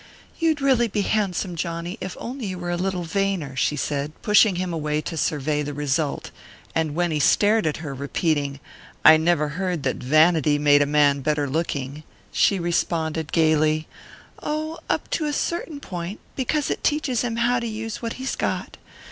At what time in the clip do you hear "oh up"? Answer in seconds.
14.41-15.07